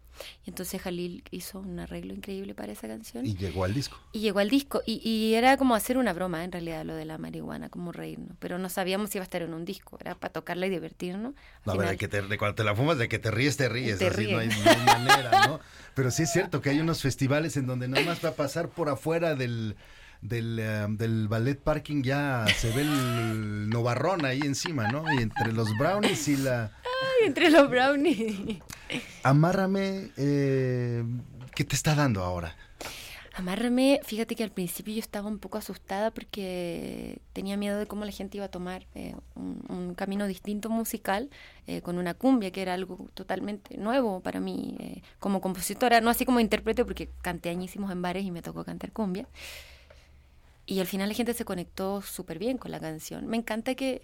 Y 0.45 0.49
entonces 0.49 0.81
Jalil 0.81 1.23
hizo 1.31 1.59
un 1.59 1.79
arreglo 1.79 2.13
increíble 2.13 2.53
para 2.53 2.71
esa 2.71 2.87
canción. 2.87 3.25
Y 3.25 3.35
llegó 3.35 3.63
al 3.63 3.73
disco. 3.73 3.97
Y 4.11 4.19
llegó 4.19 4.39
al 4.39 4.49
disco. 4.49 4.81
Y, 4.85 5.07
y 5.07 5.33
era 5.33 5.57
como 5.57 5.75
hacer 5.75 5.97
una 5.97 6.13
broma, 6.13 6.43
en 6.43 6.51
realidad, 6.51 6.85
lo 6.85 6.95
de 6.95 7.05
la 7.05 7.17
marihuana, 7.17 7.69
como 7.69 7.91
reírnos. 7.91 8.37
Pero 8.39 8.57
no 8.57 8.69
sabíamos 8.69 9.09
si 9.09 9.17
iba 9.17 9.23
a 9.23 9.25
estar 9.25 9.41
en 9.41 9.53
un 9.53 9.65
disco. 9.65 9.97
Era 9.99 10.15
para 10.15 10.33
tocarla 10.33 10.67
y 10.67 10.69
divertirnos. 10.69 11.33
no, 11.65 11.73
de 11.75 11.97
que 11.97 12.07
te, 12.07 12.21
de 12.21 12.37
cuando 12.37 12.55
te 12.55 12.63
la 12.63 12.75
fumas, 12.75 12.97
de 12.97 13.07
que 13.07 13.19
te 13.19 13.31
ríes, 13.31 13.57
te 13.57 13.69
ríes. 13.69 14.01
así 14.01 14.31
no, 14.31 14.39
hay, 14.39 14.49
manera, 14.85 15.47
¿no? 15.47 15.59
Pero 15.93 16.11
sí 16.11 16.23
es 16.23 16.31
cierto 16.31 16.61
que 16.61 16.69
hay 16.69 16.79
unos 16.79 17.01
festivales 17.01 17.57
en 17.57 17.67
donde 17.67 17.87
nada 17.87 18.05
más 18.05 18.23
va 18.23 18.29
a 18.29 18.35
pasar 18.35 18.69
por 18.69 18.89
afuera 18.89 19.35
del 19.35 19.75
del, 20.21 20.59
eh, 20.59 20.85
del 20.89 21.27
ballet 21.27 21.59
parking 21.59 22.03
ya 22.03 22.45
se 22.55 22.71
ve 22.71 22.81
el 22.81 23.69
novarrón 23.69 24.25
ahí 24.25 24.39
encima, 24.41 24.87
¿no? 24.87 25.03
Y 25.13 25.21
entre 25.21 25.51
los 25.51 25.75
brownies 25.77 26.27
y 26.27 26.37
la... 26.37 26.71
Ay, 26.83 27.27
entre 27.27 27.49
los 27.49 27.69
brownies. 27.69 28.59
Amárrame, 29.23 30.11
eh, 30.17 31.03
¿qué 31.55 31.63
te 31.63 31.75
está 31.75 31.95
dando 31.95 32.23
ahora? 32.23 32.55
Amárrame, 33.33 34.01
fíjate 34.03 34.35
que 34.35 34.43
al 34.43 34.51
principio 34.51 34.93
yo 34.93 34.99
estaba 34.99 35.29
un 35.29 35.39
poco 35.39 35.57
asustada 35.57 36.11
porque 36.11 37.19
tenía 37.31 37.55
miedo 37.55 37.79
de 37.79 37.87
cómo 37.87 38.03
la 38.03 38.11
gente 38.11 38.37
iba 38.37 38.45
a 38.45 38.51
tomar 38.51 38.85
eh, 38.93 39.15
un, 39.35 39.95
camino 39.95 40.25
distinto 40.25 40.69
musical 40.69 41.29
con 41.83 41.97
una 41.97 42.13
cumbia, 42.13 42.51
que 42.51 42.61
era 42.61 42.73
algo 42.73 43.09
totalmente 43.13 43.77
nuevo 43.77 44.19
para 44.21 44.39
mí 44.39 45.03
como 45.19 45.41
compositora, 45.41 46.01
no 46.01 46.09
así 46.09 46.25
como 46.25 46.39
intérprete, 46.39 46.83
porque 46.83 47.09
canté 47.21 47.49
añísimos 47.49 47.91
en 47.91 48.01
bares 48.01 48.25
y 48.25 48.31
me 48.31 48.41
tocó 48.41 48.63
cantar 48.65 48.91
cumbia. 48.91 49.27
Y 50.71 50.79
al 50.79 50.87
final 50.87 51.09
la 51.09 51.15
gente 51.15 51.33
se 51.33 51.43
conectó 51.43 52.01
súper 52.01 52.39
bien 52.39 52.57
con 52.57 52.71
la 52.71 52.79
canción. 52.79 53.27
Me 53.27 53.35
encanta 53.35 53.75
que, 53.75 54.03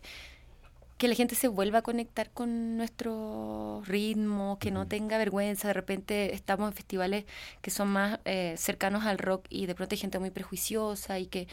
que 0.97 1.07
la 1.07 1.15
gente 1.15 1.33
se 1.33 1.47
vuelva 1.47 1.79
a 1.79 1.81
conectar 1.81 2.29
con 2.31 2.75
nuestro 2.75 3.81
ritmo, 3.85 4.57
que 4.59 4.69
no 4.69 4.85
tenga 4.85 5.17
vergüenza. 5.17 5.69
De 5.69 5.73
repente 5.73 6.35
estamos 6.35 6.67
en 6.67 6.73
festivales 6.75 7.23
que 7.61 7.71
son 7.71 7.87
más 7.87 8.19
eh, 8.25 8.55
cercanos 8.57 9.05
al 9.05 9.17
rock 9.17 9.45
y 9.49 9.65
de 9.65 9.75
pronto 9.75 9.93
hay 9.93 9.99
gente 9.99 10.19
muy 10.19 10.29
prejuiciosa 10.29 11.17
y 11.19 11.27
que 11.27 11.47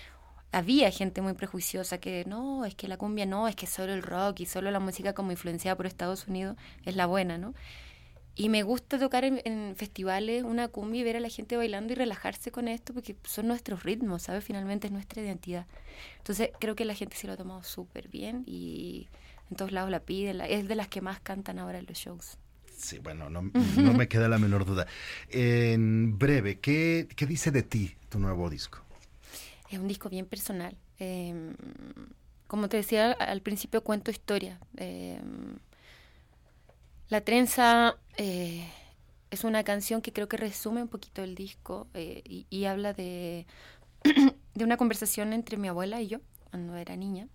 había 0.50 0.90
gente 0.90 1.22
muy 1.22 1.34
prejuiciosa 1.34 1.98
que 1.98 2.24
no, 2.26 2.64
es 2.64 2.74
que 2.74 2.88
la 2.88 2.96
cumbia 2.96 3.24
no, 3.24 3.46
es 3.46 3.54
que 3.54 3.68
solo 3.68 3.94
el 3.94 4.02
rock 4.02 4.40
y 4.40 4.46
solo 4.46 4.72
la 4.72 4.80
música 4.80 5.12
como 5.12 5.30
influenciada 5.30 5.76
por 5.76 5.86
Estados 5.86 6.26
Unidos 6.26 6.56
es 6.84 6.96
la 6.96 7.06
buena, 7.06 7.38
¿no? 7.38 7.54
Y 8.36 8.48
me 8.48 8.62
gusta 8.62 8.98
tocar 8.98 9.24
en, 9.24 9.76
festivales 9.76 10.42
una 10.42 10.68
cumbia 10.68 11.00
y 11.00 11.04
ver 11.04 11.16
a 11.16 11.20
la 11.20 11.28
gente 11.28 11.56
bailando 11.56 11.92
y 11.92 11.96
relajarse 11.96 12.50
con 12.50 12.66
esto 12.66 12.92
porque 12.92 13.14
son 13.24 13.46
nuestros 13.46 13.84
ritmos, 13.84 14.22
¿sabes? 14.22 14.42
Finalmente 14.44 14.88
es 14.88 14.92
nuestra 14.92 15.22
identidad. 15.22 15.66
Entonces 16.18 16.50
creo 16.58 16.74
que 16.74 16.84
la 16.84 16.94
gente 16.94 17.16
se 17.16 17.26
lo 17.26 17.34
ha 17.34 17.36
tomado 17.36 17.62
súper 17.62 18.08
bien 18.08 18.42
y 18.46 19.08
en 19.50 19.56
todos 19.56 19.70
lados 19.70 19.90
la 19.90 20.00
piden. 20.00 20.40
es 20.40 20.66
de 20.66 20.74
las 20.74 20.88
que 20.88 21.00
más 21.00 21.20
cantan 21.20 21.58
ahora 21.58 21.78
en 21.78 21.86
los 21.86 21.96
shows. 21.96 22.38
Sí, 22.76 22.98
bueno, 22.98 23.30
no, 23.30 23.42
no 23.42 23.92
me 23.92 24.08
queda 24.08 24.28
la 24.28 24.38
menor 24.38 24.64
duda. 24.64 24.86
En 25.30 26.18
breve, 26.18 26.58
¿qué, 26.58 27.06
¿qué 27.14 27.26
dice 27.26 27.52
de 27.52 27.62
ti 27.62 27.94
tu 28.08 28.18
nuevo 28.18 28.50
disco? 28.50 28.84
es 29.74 29.80
un 29.80 29.88
disco 29.88 30.08
bien 30.08 30.26
personal. 30.26 30.76
Em, 30.98 31.54
como 32.46 32.68
te 32.68 32.76
decía 32.76 33.12
al 33.12 33.40
principio, 33.42 33.82
cuento 33.82 34.10
historia. 34.10 34.58
Em, 34.76 35.58
la 37.08 37.20
trenza 37.20 37.96
eh, 38.16 38.68
es 39.30 39.44
una 39.44 39.64
canción 39.64 40.00
que 40.00 40.12
creo 40.12 40.28
que 40.28 40.36
resume 40.36 40.82
un 40.82 40.88
poquito 40.88 41.22
el 41.22 41.34
disco 41.34 41.88
eh, 41.94 42.22
y, 42.24 42.64
habla 42.64 42.92
de, 42.92 43.46
de 44.54 44.64
una 44.64 44.76
conversación 44.76 45.32
entre 45.32 45.56
mi 45.56 45.68
abuela 45.68 46.00
y 46.00 46.08
yo 46.08 46.20
cuando 46.50 46.76
era 46.76 46.96
niña. 46.96 47.28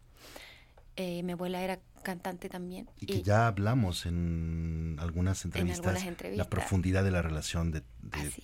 Eh, 0.96 1.24
mi 1.24 1.34
abuela 1.34 1.62
era 1.62 1.80
cantante 2.04 2.50
también. 2.50 2.90
Y 3.00 3.06
que 3.06 3.22
ya 3.22 3.48
hablamos 3.48 4.06
en 4.06 4.98
algunas 5.00 5.44
entrevistas, 5.46 6.06
la 6.36 6.50
profundidad 6.50 7.04
de 7.04 7.12
la 7.12 7.22
relación 7.22 7.72
de, 7.72 7.82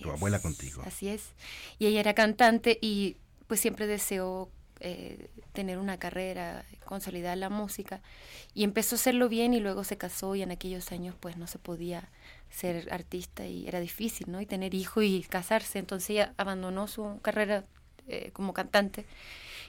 tu 0.00 0.10
abuela 0.10 0.40
contigo. 0.40 0.82
Así 0.86 1.08
es. 1.08 1.32
Y 1.78 1.86
ella 1.86 2.00
era 2.00 2.14
cantante 2.14 2.78
y 2.80 3.16
pues 3.46 3.60
siempre 3.60 3.86
deseó 3.86 4.50
eh, 4.80 5.30
tener 5.52 5.78
una 5.78 5.98
carrera, 5.98 6.64
consolidar 6.84 7.38
la 7.38 7.48
música 7.48 8.02
y 8.52 8.64
empezó 8.64 8.94
a 8.94 8.98
hacerlo 8.98 9.28
bien 9.28 9.54
y 9.54 9.60
luego 9.60 9.84
se 9.84 9.96
casó 9.96 10.34
y 10.34 10.42
en 10.42 10.50
aquellos 10.50 10.92
años 10.92 11.14
pues 11.18 11.38
no 11.38 11.46
se 11.46 11.58
podía 11.58 12.10
ser 12.50 12.92
artista 12.92 13.46
y 13.46 13.66
era 13.66 13.80
difícil, 13.80 14.30
¿no? 14.30 14.40
Y 14.40 14.46
tener 14.46 14.74
hijo 14.74 15.02
y 15.02 15.22
casarse, 15.22 15.78
entonces 15.78 16.10
ella 16.10 16.34
abandonó 16.36 16.86
su 16.88 17.20
carrera 17.22 17.64
eh, 18.08 18.30
como 18.32 18.54
cantante 18.54 19.04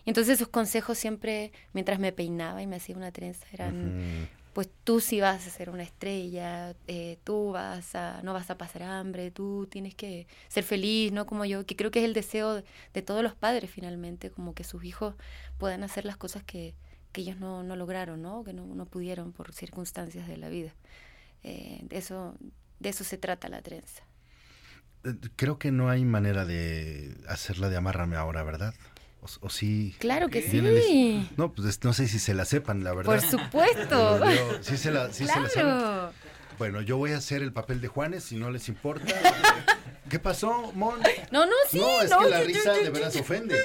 y 0.08 0.10
entonces 0.10 0.40
sus 0.40 0.48
consejos 0.48 0.98
siempre, 0.98 1.52
mientras 1.74 2.00
me 2.00 2.14
peinaba 2.14 2.62
y 2.62 2.66
me 2.66 2.78
hacía 2.78 2.96
una 2.96 3.12
trenza, 3.12 3.46
eran, 3.52 4.30
pues 4.54 4.70
tú 4.86 5.02
sí 5.02 5.20
vas 5.20 5.46
a 5.46 5.50
ser 5.50 5.70
una 5.70 5.84
estrella, 5.84 6.76
eh, 6.88 7.18
tú 7.26 7.52
vas 7.52 7.94
a, 7.94 8.22
no 8.24 8.32
vas 8.32 8.50
a 8.50 8.58
pasar 8.58 8.84
hambre, 8.84 9.32
tú 9.32 9.68
tienes 9.70 9.96
que 9.96 10.26
ser 10.48 10.64
feliz, 10.64 11.12
¿no? 11.12 11.26
Como 11.26 11.44
yo, 11.44 11.66
que 11.66 11.76
creo 11.76 11.92
que 11.92 12.00
es 12.00 12.06
el 12.06 12.14
deseo 12.14 12.64
de, 12.94 13.02
todos 13.02 13.22
los 13.22 13.36
padres 13.36 13.70
finalmente, 13.70 14.32
como 14.32 14.54
que 14.54 14.64
sus 14.64 14.86
hijos 14.86 15.14
puedan 15.58 15.84
hacer 15.84 16.06
las 16.06 16.16
cosas 16.16 16.42
que, 16.42 16.74
que 17.12 17.20
ellos 17.20 17.38
no, 17.38 17.64
no, 17.64 17.76
lograron, 17.76 18.22
¿no? 18.22 18.46
Que 18.46 18.54
no, 18.54 18.66
no, 18.66 18.86
pudieron 18.86 19.34
por 19.34 19.54
circunstancias 19.54 20.26
de 20.26 20.38
la 20.38 20.48
vida. 20.48 20.74
Eh, 21.44 21.86
eso, 21.90 22.34
de 22.80 22.90
eso 22.90 23.04
se 23.04 23.18
trata 23.18 23.50
la 23.50 23.62
trenza. 23.62 24.04
Eh, 25.04 25.14
creo 25.36 25.60
que 25.60 25.72
no 25.72 25.90
hay 25.90 26.06
manera 26.06 26.46
de 26.46 27.16
hacerla 27.28 27.70
de 27.70 27.78
amárrame 27.78 28.16
ahora, 28.16 28.44
¿verdad? 28.44 28.74
O, 29.42 29.50
sí. 29.50 29.96
Claro 30.00 30.30
que 30.30 30.42
sí. 30.42 31.30
No, 31.36 31.52
pues 31.52 31.84
no 31.84 31.92
sé 31.92 32.08
si 32.08 32.20
se 32.20 32.34
la 32.34 32.46
sepan, 32.46 32.84
la 32.84 32.94
verdad. 32.94 33.14
Por 33.14 33.22
supuesto. 33.22 34.22
sí 34.62 34.78
se 34.78 34.92
la, 34.92 35.12
sí 35.12 35.26
claro. 35.26 36.14
Bueno, 36.58 36.82
yo 36.82 36.98
voy 36.98 37.12
a 37.12 37.18
hacer 37.18 37.42
el 37.42 37.52
papel 37.52 37.82
de 37.82 37.88
Juanes, 37.88 38.24
si 38.24 38.38
no 38.38 38.50
les 38.52 38.68
importa. 38.70 39.06
¿Qué 40.10 40.20
pasó, 40.20 40.72
Mon? 40.74 41.00
No, 41.32 41.46
no, 41.46 41.52
sí. 41.70 41.80
No, 41.80 42.02
es 42.02 42.14
que 42.14 42.30
la 42.30 42.42
risa 42.42 42.74
de 42.74 42.90
veras 42.90 43.16
ofende. 43.16 43.56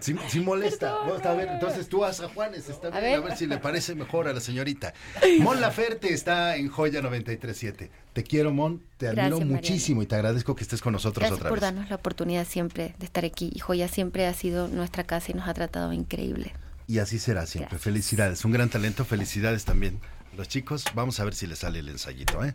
Sí, 0.00 0.40
molesta. 0.40 0.96
a 0.96 1.34
ver, 1.34 1.48
entonces 1.48 1.88
tú 1.88 2.04
haz 2.04 2.20
a 2.20 2.28
Juanes, 2.28 2.68
está 2.68 2.90
bien, 2.90 3.14
a 3.14 3.20
ver. 3.20 3.36
si 3.36 3.46
le 3.46 3.58
parece 3.58 3.94
mejor 3.94 4.28
a 4.28 4.32
la 4.32 4.40
señorita. 4.40 4.94
Mon 5.40 5.60
Laferte 5.60 6.12
está 6.12 6.56
en 6.56 6.68
Joya 6.68 7.00
937. 7.02 7.90
Te 8.12 8.22
quiero, 8.24 8.52
Mon, 8.52 8.82
te 8.96 9.08
admiro 9.08 9.40
muchísimo 9.40 10.02
y 10.02 10.06
te 10.06 10.14
agradezco 10.14 10.54
que 10.54 10.62
estés 10.62 10.80
con 10.80 10.92
nosotros 10.92 11.22
Gracias 11.22 11.38
otra 11.38 11.50
vez. 11.50 11.50
por 11.50 11.60
darnos 11.60 11.90
la 11.90 11.96
oportunidad 11.96 12.46
siempre 12.46 12.94
de 12.98 13.06
estar 13.06 13.24
aquí. 13.24 13.50
Y 13.54 13.58
Joya 13.58 13.88
siempre 13.88 14.26
ha 14.26 14.34
sido 14.34 14.68
nuestra 14.68 15.04
casa 15.04 15.32
y 15.32 15.34
nos 15.34 15.48
ha 15.48 15.54
tratado 15.54 15.92
increíble. 15.92 16.52
Y 16.86 17.00
así 17.00 17.18
será 17.18 17.46
siempre. 17.46 17.78
Felicidades, 17.78 18.44
un 18.44 18.52
gran 18.52 18.70
talento, 18.70 19.04
felicidades 19.04 19.64
también. 19.64 20.00
Los 20.36 20.48
chicos, 20.48 20.84
vamos 20.94 21.20
a 21.20 21.24
ver 21.24 21.34
si 21.34 21.46
les 21.46 21.58
sale 21.58 21.80
el 21.80 21.88
ensayito, 21.88 22.44
¿eh? 22.44 22.54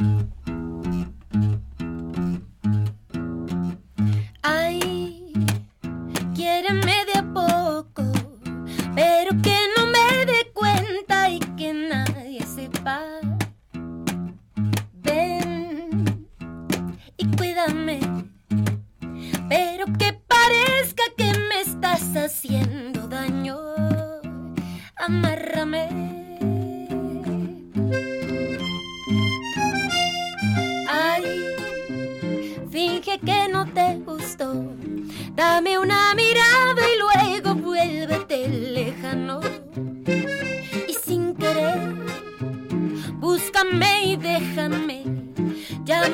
Mm-hmm. 0.00 0.39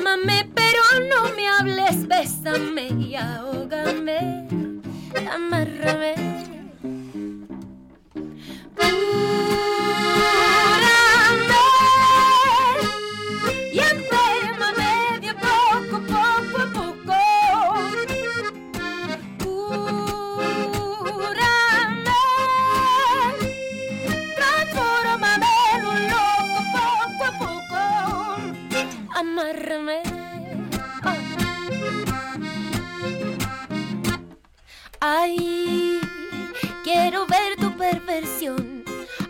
My. 0.03 0.15
me 0.27 0.56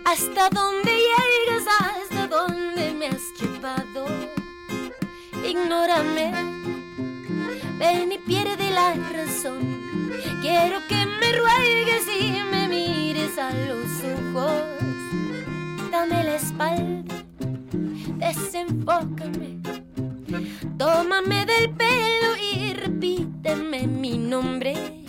hasta 0.07 0.49
dónde 0.49 0.91
llegas, 0.95 1.65
hasta 1.67 2.27
dónde 2.27 2.93
me 2.93 3.07
has 3.07 3.23
llevado. 3.41 4.05
Ignórame, 5.45 6.31
ven 7.77 8.13
y 8.13 8.17
pierde 8.19 8.71
la 8.71 8.93
razón. 9.11 9.81
Quiero 10.41 10.79
que 10.87 11.05
me 11.19 11.33
ruegues 11.33 12.05
y 12.21 12.41
me 12.49 12.69
mires 12.69 13.37
a 13.37 13.51
los 13.51 13.85
ojos. 14.17 14.63
Dame 15.91 16.23
la 16.23 16.35
espalda, 16.35 17.15
desenfócame. 18.17 19.57
Tómame 20.77 21.45
del 21.45 21.69
pelo 21.71 22.29
y 22.53 22.73
repíteme 22.75 23.87
mi 23.87 24.17
nombre 24.17 25.06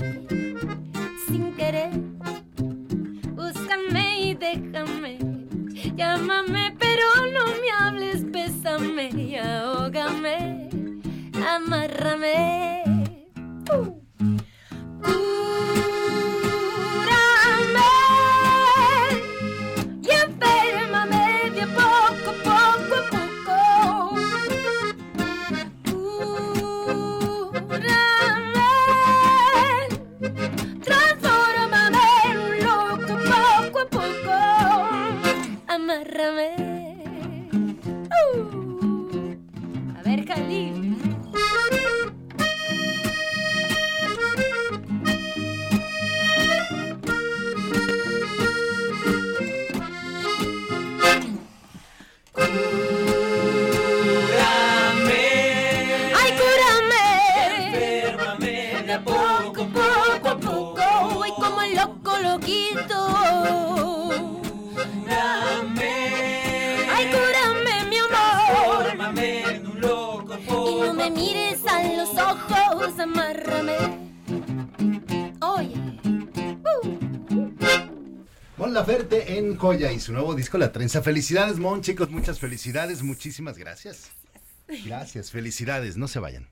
amárrame. 11.58 12.84
Uh. 13.70 13.97
Laferte 78.78 79.36
en 79.36 79.56
Coya 79.56 79.90
y 79.90 79.98
su 79.98 80.12
nuevo 80.12 80.36
disco 80.36 80.56
La 80.56 80.70
Trenza. 80.70 81.02
Felicidades, 81.02 81.58
Mon, 81.58 81.82
chicos, 81.82 82.10
muchas 82.10 82.38
felicidades, 82.38 83.02
muchísimas 83.02 83.58
gracias. 83.58 84.12
Gracias, 84.84 85.32
felicidades, 85.32 85.96
no 85.96 86.06
se 86.06 86.20
vayan. 86.20 86.46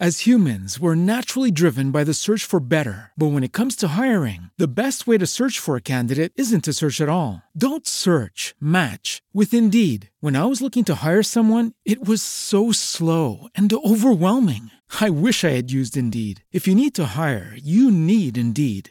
As 0.00 0.26
humans, 0.26 0.78
we're 0.78 0.94
naturally 0.94 1.50
driven 1.50 1.90
by 1.90 2.04
the 2.04 2.14
search 2.14 2.44
for 2.44 2.60
better. 2.60 3.10
But 3.16 3.32
when 3.32 3.42
it 3.42 3.52
comes 3.52 3.74
to 3.76 3.96
hiring, 3.98 4.50
the 4.56 4.68
best 4.68 5.08
way 5.08 5.18
to 5.18 5.26
search 5.26 5.58
for 5.58 5.74
a 5.74 5.80
candidate 5.80 6.32
isn't 6.36 6.62
to 6.66 6.72
search 6.72 7.00
at 7.00 7.08
all. 7.08 7.42
Don't 7.56 7.84
search, 7.84 8.54
match 8.60 9.22
with 9.34 9.52
Indeed. 9.52 10.10
When 10.20 10.36
I 10.36 10.44
was 10.44 10.62
looking 10.62 10.84
to 10.84 10.96
hire 10.96 11.24
someone, 11.24 11.72
it 11.84 12.06
was 12.06 12.22
so 12.22 12.70
slow 12.70 13.48
and 13.56 13.72
overwhelming. 13.72 14.70
I 15.00 15.10
wish 15.10 15.42
I 15.42 15.50
had 15.50 15.72
used 15.72 15.96
Indeed. 15.96 16.44
If 16.52 16.68
you 16.68 16.76
need 16.76 16.94
to 16.94 17.14
hire, 17.16 17.52
you 17.56 17.90
need 17.90 18.38
Indeed. 18.38 18.90